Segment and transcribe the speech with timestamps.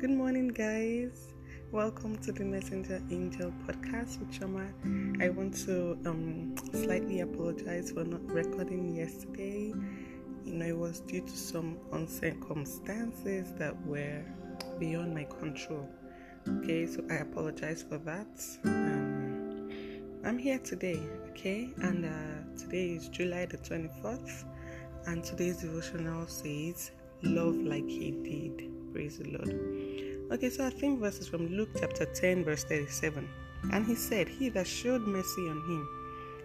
[0.00, 1.34] Good morning, guys.
[1.72, 4.66] Welcome to the Messenger Angel podcast with Shama.
[5.20, 9.74] I want to um, slightly apologize for not recording yesterday.
[10.46, 11.76] You know, it was due to some
[12.08, 14.24] circumstances that were
[14.78, 15.86] beyond my control.
[16.48, 18.42] Okay, so I apologize for that.
[18.64, 19.68] Um,
[20.24, 24.44] I'm here today, okay, and uh, today is July the 24th,
[25.08, 26.90] and today's devotional says,
[27.22, 28.70] Love like He did.
[28.92, 29.89] Praise the Lord.
[30.32, 33.28] Okay, so our theme verse is from Luke chapter 10, verse 37.
[33.72, 35.88] And he said, He that showed mercy on him,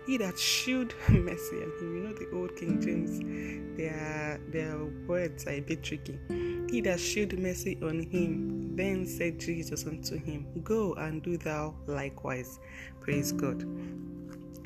[0.07, 1.95] he that showed mercy on him.
[1.95, 3.19] You know the old King James,
[3.77, 6.17] their their words are a bit tricky.
[6.67, 11.75] He that showed mercy on him, then said Jesus unto him, Go and do thou
[11.85, 12.59] likewise.
[13.01, 13.63] Praise God.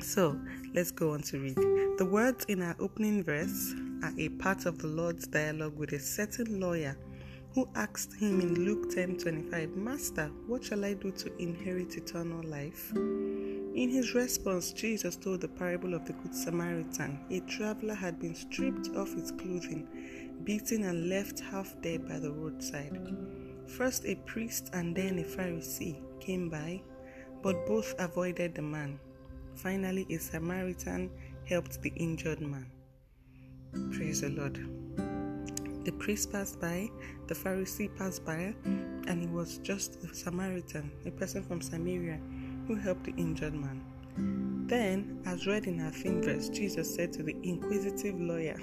[0.02, 0.40] So
[0.74, 1.56] let's go on to read.
[1.98, 5.98] The words in our opening verse are a part of the Lord's dialogue with a
[5.98, 6.96] certain lawyer
[7.54, 12.42] who asked him in Luke 10 25, Master, what shall I do to inherit eternal
[12.44, 12.92] life?
[12.92, 17.20] In his response, Jesus told the parable of the Good Samaritan.
[17.30, 19.88] A traveler had been stripped of his clothing,
[20.44, 23.16] beaten, and left half dead by the roadside.
[23.66, 26.82] First, a priest and then a Pharisee came by,
[27.42, 28.98] but both avoided the man.
[29.54, 31.10] Finally, a Samaritan
[31.46, 32.70] helped the injured man.
[33.92, 34.58] Praise the Lord.
[35.90, 36.88] The priest passed by,
[37.26, 42.20] the Pharisee passed by, and it was just a Samaritan, a person from Samaria,
[42.68, 44.49] who helped the injured man.
[44.70, 48.56] Then, as read in our theme verse, Jesus said to the inquisitive lawyer,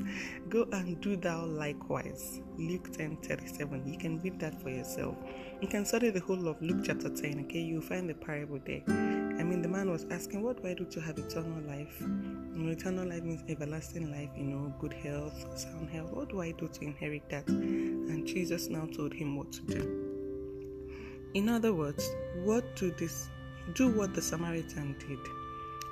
[0.48, 2.40] Go and do thou likewise.
[2.56, 3.86] Luke 10 37.
[3.86, 5.16] You can read that for yourself.
[5.60, 7.58] You can study the whole of Luke chapter 10, okay?
[7.58, 8.80] You'll find the parable there.
[8.88, 11.94] I mean, the man was asking, What do I do to have eternal life?
[12.00, 16.10] You know, eternal life means everlasting life, you know, good health, sound health.
[16.10, 17.46] What do I do to inherit that?
[17.48, 20.90] And Jesus now told him what to do.
[21.34, 22.10] In other words,
[22.44, 23.28] what do this
[23.74, 25.39] do what the Samaritan did?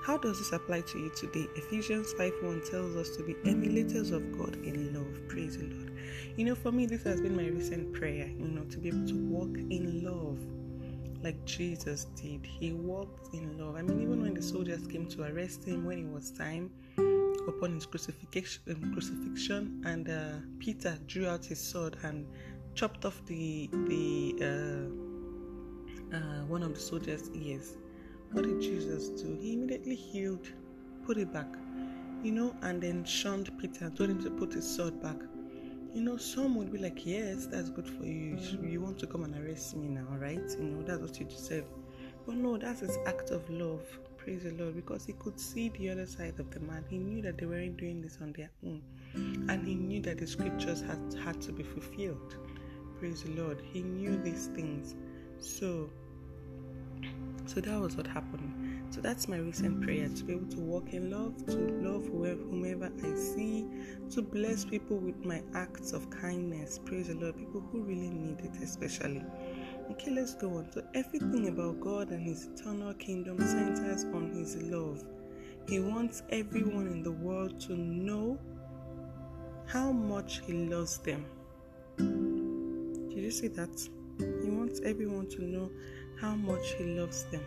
[0.09, 1.47] How does this apply to you today?
[1.55, 5.29] Ephesians 5 1 tells us to be emulators of God in love.
[5.29, 5.93] Praise the Lord.
[6.35, 9.07] You know, for me, this has been my recent prayer, you know, to be able
[9.07, 10.39] to walk in love
[11.23, 12.47] like Jesus did.
[12.47, 13.77] He walked in love.
[13.77, 16.71] I mean, even when the soldiers came to arrest him when it was time
[17.47, 22.27] upon his crucifixion, um, crucifixion and uh, Peter drew out his sword and
[22.75, 27.77] chopped off the the uh, uh, one of the soldiers' ears.
[28.33, 29.37] What did Jesus do?
[29.41, 30.47] He immediately healed,
[31.07, 31.49] put it back,
[32.23, 35.17] you know, and then shunned Peter told him to put his sword back.
[35.95, 38.39] You know, some would be like, Yes, that's good for you.
[38.63, 40.43] You want to come and arrest me now, right?
[40.59, 41.65] You know, that's what you deserve.
[42.27, 43.83] But no, that's his act of love.
[44.19, 44.77] Praise the Lord.
[44.77, 46.85] Because he could see the other side of the man.
[46.91, 48.83] He knew that they weren't doing this on their own.
[49.15, 52.37] And he knew that the scriptures had, had to be fulfilled.
[52.99, 53.63] Praise the Lord.
[53.73, 54.95] He knew these things.
[55.41, 55.89] So,
[57.49, 58.85] so that was what happened.
[58.91, 62.93] So that's my recent prayer to be able to walk in love, to love whomever
[63.03, 63.67] I see,
[64.11, 66.79] to bless people with my acts of kindness.
[66.85, 67.39] Praise the Lord.
[67.39, 69.25] People who really need it, especially.
[69.91, 70.71] Okay, let's go on.
[70.73, 75.03] So, everything about God and His eternal kingdom centers on His love.
[75.67, 78.39] He wants everyone in the world to know
[79.67, 81.25] how much He loves them.
[81.97, 83.89] Did you see that?
[84.19, 85.71] He wants everyone to know
[86.21, 87.45] how much He loves them.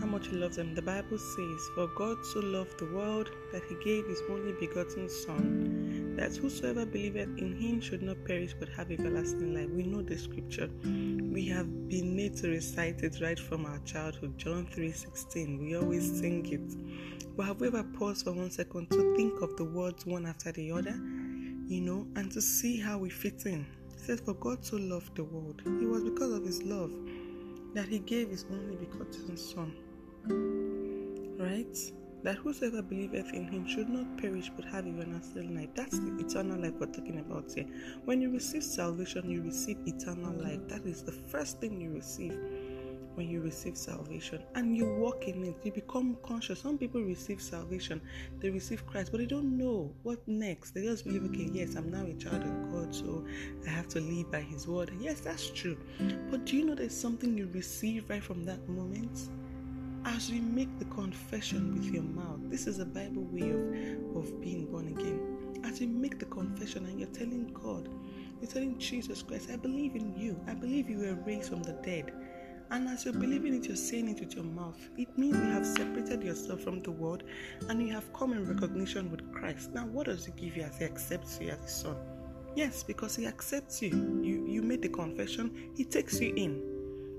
[0.00, 0.74] How much He loves them.
[0.74, 5.08] The Bible says, For God so loved the world that He gave His only begotten
[5.08, 9.70] Son, that whosoever believeth in Him should not perish but have everlasting life.
[9.70, 10.70] We know the scripture.
[10.84, 14.38] We have been made to recite it right from our childhood.
[14.38, 15.58] John 3:16.
[15.58, 17.36] We always sing it.
[17.36, 20.52] But have we ever paused for one second to think of the words one after
[20.52, 20.94] the other?
[21.66, 23.66] You know, and to see how we fit in.
[23.92, 25.62] It says, For God so loved the world.
[25.64, 26.90] It was because of his love
[27.74, 29.74] that he gave his only begotten Son.
[31.38, 31.78] Right?
[32.24, 35.68] That whosoever believeth in him should not perish but have everlasting life.
[35.74, 37.66] That's the eternal life we're talking about here.
[38.04, 40.60] When you receive salvation, you receive eternal life.
[40.68, 42.36] That is the first thing you receive
[43.18, 46.60] when you receive salvation and you walk in it, you become conscious.
[46.60, 48.00] Some people receive salvation,
[48.38, 50.70] they receive Christ, but they don't know what next.
[50.70, 53.26] They just believe, okay, yes, I'm now a child of God, so
[53.66, 54.92] I have to live by His word.
[55.00, 55.76] Yes, that's true.
[56.30, 59.28] But do you know there's something you receive right from that moment?
[60.04, 64.40] As you make the confession with your mouth, this is a Bible way of, of
[64.40, 65.60] being born again.
[65.64, 67.88] As you make the confession and you're telling God,
[68.40, 70.38] you're telling Jesus Christ, I believe in you.
[70.46, 72.12] I believe you were raised from the dead.
[72.70, 74.78] And as you're believing it, you're saying it with your mouth.
[74.98, 77.22] It means you have separated yourself from the world
[77.68, 79.72] and you have come in recognition with Christ.
[79.72, 81.96] Now, what does He give you as He accepts you as His Son?
[82.54, 84.20] Yes, because He accepts you.
[84.22, 86.62] You you made the confession, He takes you in.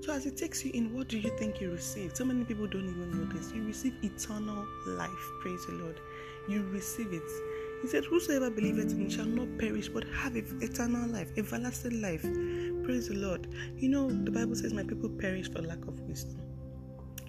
[0.02, 2.16] So as He takes you in, what do you think you receive?
[2.16, 3.52] So many people don't even know this.
[3.52, 5.24] You receive eternal life.
[5.42, 6.00] Praise the Lord.
[6.48, 7.22] You receive it.
[7.82, 12.22] He said, Whosoever believeth in shall not perish, but have eternal life, everlasting life.
[12.84, 13.48] Praise the Lord.
[13.76, 16.40] You know, the Bible says, My people perish for lack of wisdom.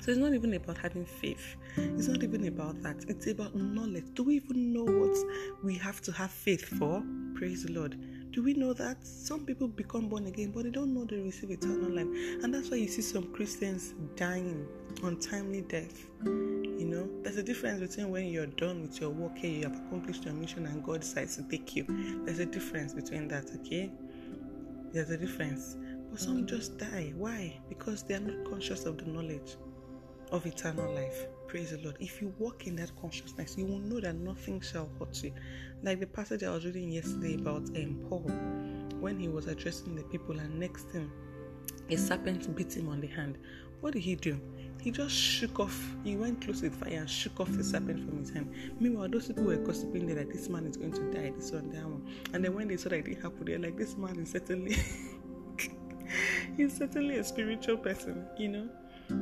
[0.02, 1.56] So it's not even about having faith.
[1.78, 3.06] It's not even about that.
[3.08, 4.06] It's about knowledge.
[4.16, 5.16] Do we even know what
[5.64, 7.04] we have to have faith for?
[7.36, 8.00] Praise the Lord.
[8.32, 11.52] Do we know that some people become born again, but they don't know they receive
[11.52, 12.08] eternal life?
[12.42, 14.68] And that's why you see some Christians dying
[15.04, 16.06] untimely death.
[16.24, 19.78] You know, there's a difference between when you're done with your work here, you have
[19.88, 21.86] accomplished your mission, and God decides to take you.
[22.26, 23.92] There's a difference between that, okay?
[24.92, 25.78] There's a difference.
[26.10, 27.14] But some just die.
[27.16, 27.60] Why?
[27.70, 29.56] Because they are not conscious of the knowledge
[30.32, 31.26] of eternal life.
[31.48, 31.98] Praise the Lord.
[32.00, 35.34] If you walk in that consciousness, you will know that nothing shall hurt you.
[35.84, 38.30] Like the passage I was reading yesterday about um, Paul,
[39.00, 41.12] when he was addressing the people, and next thing,
[41.90, 43.38] a serpent bit him on the hand.
[43.82, 44.40] What did he do?
[44.80, 48.08] He just shook off, he went close to the fire and shook off the serpent
[48.08, 48.52] from his hand.
[48.80, 51.84] Meanwhile, those people were gossiping that this man is going to die, this one, that
[51.84, 52.08] one.
[52.34, 54.78] And then when they saw that it happened, they're like, this man is certainly,
[56.58, 58.70] he's certainly a spiritual person, you know?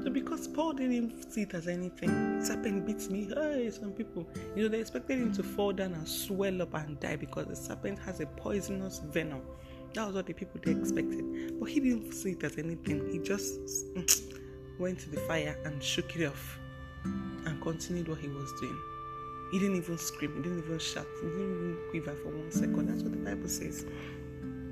[0.04, 3.28] So because Paul didn't see it as anything, serpent beats me.
[3.34, 6.98] Hey, some people, you know, they expected him to fall down and swell up and
[7.02, 9.42] die because the serpent has a poisonous venom.
[9.94, 11.60] That was what the people they expected.
[11.60, 13.10] But he didn't see it as anything.
[13.12, 13.60] He just
[14.80, 16.58] went to the fire and shook it off
[17.04, 18.78] and continued what he was doing.
[19.52, 22.88] He didn't even scream, he didn't even shout, he didn't even quiver for one second.
[22.88, 23.86] That's what the Bible says.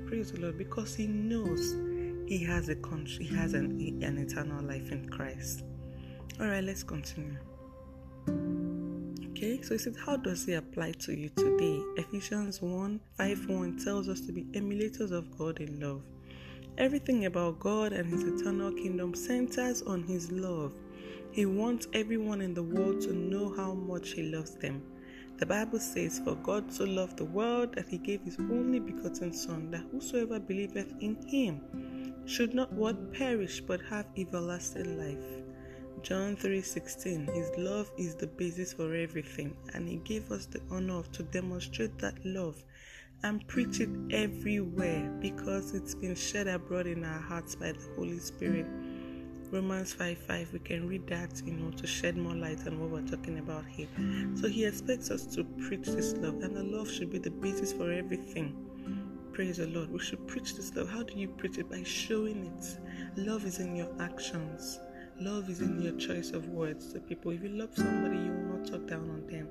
[0.06, 1.74] Praise the Lord, because he knows
[2.26, 5.64] he has a country, he has an, an eternal life in Christ.
[6.40, 7.36] All right, let's continue.
[9.30, 11.80] Okay, so he said, How does it apply to you today?
[11.96, 16.02] Ephesians 1 5 1 tells us to be emulators of God in love.
[16.78, 20.72] Everything about God and His eternal kingdom centers on His love.
[21.32, 24.80] He wants everyone in the world to know how much He loves them.
[25.38, 29.32] The Bible says, For God so loved the world that He gave His only begotten
[29.32, 35.42] Son, that whosoever believeth in Him should not what perish but have everlasting life.
[36.02, 41.02] John 3:16 His love is the basis for everything and he gave us the honor
[41.12, 42.62] to demonstrate that love
[43.24, 48.18] and preach it everywhere because it's been shed abroad in our hearts by the Holy
[48.18, 48.66] Spirit.
[49.50, 52.90] Romans 5 5, we can read that, you know, to shed more light on what
[52.90, 53.88] we're talking about here.
[54.34, 57.72] So he expects us to preach this love, and the love should be the basis
[57.72, 58.54] for everything.
[59.32, 59.90] Praise the Lord.
[59.90, 60.90] We should preach this love.
[60.90, 61.70] How do you preach it?
[61.70, 62.78] By showing it.
[63.16, 64.80] Love is in your actions.
[65.20, 67.32] Love is in your choice of words to people.
[67.32, 69.48] If you love somebody, you will not talk down on them.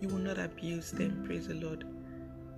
[0.00, 1.24] You will not abuse them.
[1.26, 1.84] Praise the Lord.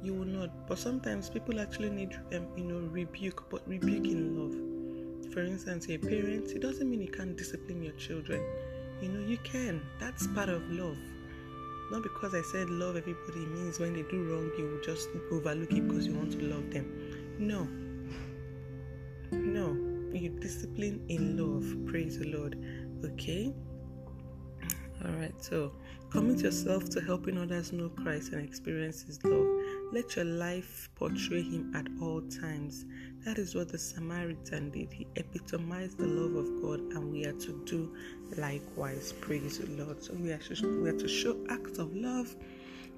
[0.03, 0.67] You will not.
[0.67, 5.33] But sometimes people actually need, um, you know, rebuke, but rebuke in love.
[5.33, 8.43] For instance, a parent, it doesn't mean you can't discipline your children.
[9.01, 9.81] You know, you can.
[9.99, 10.97] That's part of love.
[11.91, 15.87] Not because I said love everybody means when they do wrong, you just overlook it
[15.87, 16.87] because you want to love them.
[17.39, 17.69] No.
[19.31, 19.77] No.
[20.13, 21.87] You discipline in love.
[21.87, 22.59] Praise the Lord.
[23.05, 23.55] Okay?
[25.05, 25.73] Alright, so
[26.11, 29.49] commit yourself to helping others know Christ and experience His love.
[29.93, 32.85] Let your life portray Him at all times.
[33.25, 34.93] That is what the Samaritan did.
[34.93, 37.93] He epitomized the love of God, and we are to do
[38.37, 39.13] likewise.
[39.21, 40.03] Praise the Lord.
[40.05, 42.37] So we are to, we are to show acts of love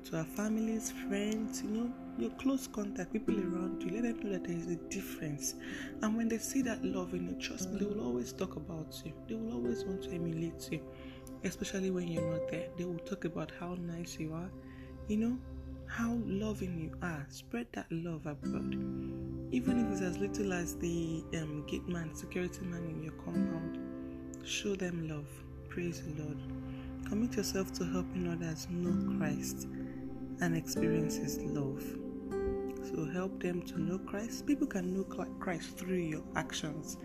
[0.05, 3.91] to our families, friends, you know, your close contact, people around you.
[3.91, 5.55] Let them know that there is a difference.
[6.03, 9.01] And when they see that love in you, trust me, they will always talk about
[9.05, 9.13] you.
[9.27, 10.81] They will always want to emulate you,
[11.45, 12.69] especially when you're not there.
[12.77, 14.51] They will talk about how nice you are,
[15.09, 15.39] you know,
[15.87, 17.27] how loving you are.
[17.29, 18.75] Spread that love abroad.
[19.53, 23.79] Even if it's as little as the um, gate man, security man in your compound,
[24.45, 25.29] show them love.
[25.69, 26.39] Praise the Lord.
[27.09, 29.69] Commit yourself to helping others know Christ
[30.41, 31.85] and experience His love.
[32.91, 34.47] So help them to know Christ.
[34.47, 36.99] People can know Christ through your actions.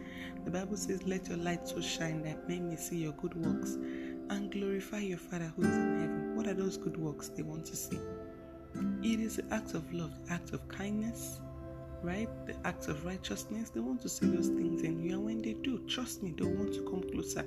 [0.45, 3.77] The Bible says, Let your light so shine that men may see your good works
[4.29, 6.35] and glorify your Father who is in heaven.
[6.35, 7.99] What are those good works they want to see?
[9.03, 11.41] It is the act of love, the act of kindness,
[12.03, 12.29] right?
[12.45, 13.69] The acts of righteousness.
[13.69, 16.45] They want to see those things in you, and when they do, trust me, they
[16.45, 17.45] want to come closer.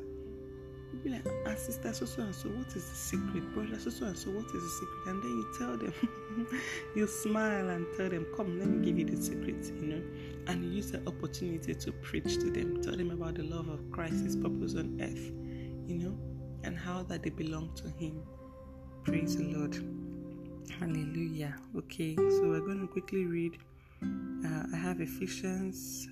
[0.93, 3.55] You'll be like, ah, sister, so so and so, what is the secret?
[3.55, 5.07] Brother, so so and so, what is the secret?
[5.07, 6.49] And then you tell them,
[6.97, 10.03] you smile and tell them, come, let me give you the secret, you know.
[10.49, 13.91] And you use the opportunity to preach to them, tell them about the love of
[13.91, 15.33] Christ, His purpose on earth,
[15.87, 16.19] you know,
[16.65, 18.23] and how that they belong to Him.
[19.05, 19.75] Praise the Lord.
[20.79, 21.57] Hallelujah.
[21.77, 23.59] Okay, so we're going to quickly read.
[24.03, 26.09] Uh, I have Ephesians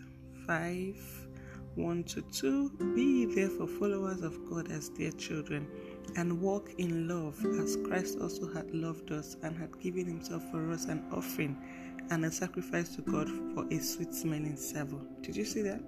[0.47, 1.29] 5
[1.77, 2.71] 1 to 2.
[2.95, 5.69] Be therefore followers of God as dear children,
[6.17, 10.71] and walk in love, as Christ also had loved us and had given himself for
[10.73, 11.57] us an offering
[12.11, 15.01] and a sacrifice to God for a sweet smelling savour.
[15.23, 15.81] Did you see that?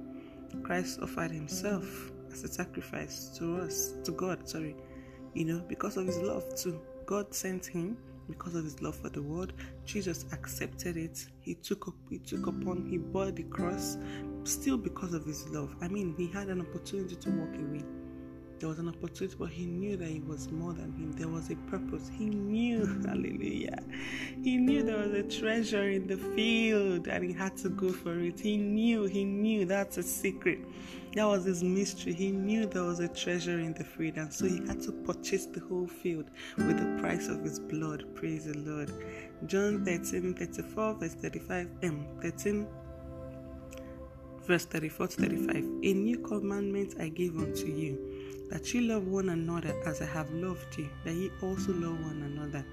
[0.63, 4.77] Christ offered himself as a sacrifice to us, to God, sorry,
[5.35, 6.81] you know, because of his love too.
[7.07, 7.97] God sent him
[8.29, 9.53] because of his love for the world.
[9.85, 11.27] Jesus accepted it.
[11.41, 13.99] He took up, he took upon, he bore the cross,
[14.45, 15.75] still because of his love.
[15.81, 17.85] I mean, he had an opportunity to walk away.
[18.63, 21.11] There was an opportunity, but he knew that he was more than him.
[21.17, 22.09] There was a purpose.
[22.17, 23.83] He knew, hallelujah.
[24.41, 28.17] He knew there was a treasure in the field and he had to go for
[28.21, 28.39] it.
[28.39, 30.61] He knew, he knew that's a secret.
[31.17, 32.13] That was his mystery.
[32.13, 35.47] He knew there was a treasure in the field, and so he had to purchase
[35.47, 38.15] the whole field with the price of his blood.
[38.15, 38.93] Praise the Lord.
[39.47, 42.07] John 13 34, verse 35, M.
[42.23, 42.69] 13
[44.47, 45.57] verse 34 to 35.
[45.57, 48.12] A new commandment I give unto you,
[48.53, 52.23] that you love one another as I have loved you, that ye also love one
[52.23, 52.65] another.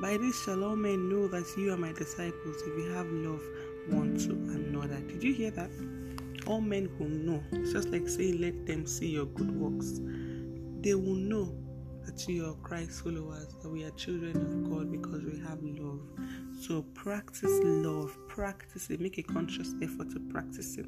[0.00, 3.42] By this shall all men know that you are my disciples, if you have love
[3.88, 5.00] one to another.
[5.00, 5.70] Did you hear that?
[6.46, 7.42] all men will know.
[7.52, 10.00] It's just like saying, Let them see your good works.
[10.80, 11.52] They will know
[12.04, 16.00] that you are Christ followers, that we are children of God because we have love.
[16.60, 20.86] So practice love, practice it, make a conscious effort to practice it.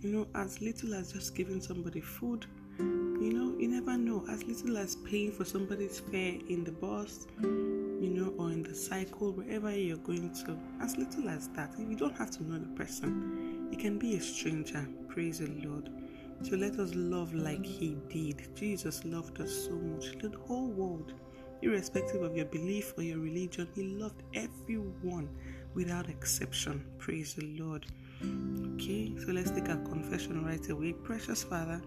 [0.00, 2.46] You know, as little as just giving somebody food,
[2.78, 4.24] you know, you never know.
[4.30, 8.74] As little as paying for somebody's fare in the bus, you know, or in the
[8.74, 11.74] cycle, wherever you're going to, as little as that.
[11.78, 14.86] You don't have to know the person he can be a stranger.
[15.08, 15.90] Praise the Lord.
[16.42, 18.54] So let us love like He did.
[18.54, 20.18] Jesus loved us so much.
[20.18, 21.14] The whole world,
[21.62, 25.28] irrespective of your belief or your religion, He loved everyone
[25.74, 26.84] without exception.
[26.98, 27.86] Praise the Lord.
[28.74, 30.92] Okay, so let's take our confession right away.
[30.92, 31.82] Precious Father,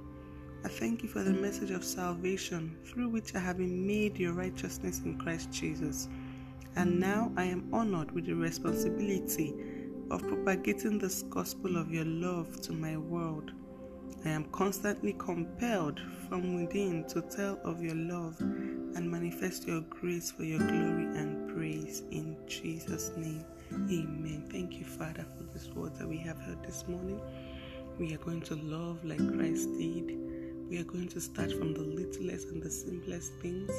[0.61, 4.33] I thank you for the message of salvation through which I have been made your
[4.33, 6.09] righteousness in Christ Jesus.
[6.75, 9.55] And now I am honored with the responsibility
[10.11, 13.51] of propagating this gospel of your love to my world.
[14.25, 20.29] I am constantly compelled from within to tell of your love and manifest your grace
[20.29, 23.45] for your glory and praise in Jesus' name.
[23.71, 24.45] Amen.
[24.51, 27.21] Thank you, Father, for this word that we have heard this morning.
[27.97, 30.28] We are going to love like Christ did.
[30.69, 33.71] We are going to start from the littlest and the simplest things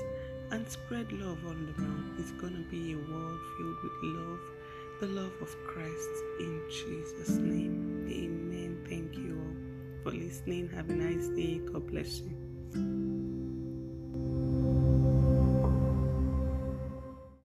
[0.50, 2.16] and spread love all around.
[2.18, 4.40] It's going to be a world filled with love
[5.00, 8.06] the love of Christ in Jesus' name.
[8.10, 8.84] Amen.
[8.86, 10.68] Thank you all for listening.
[10.68, 11.58] Have a nice day.
[11.72, 13.09] God bless you.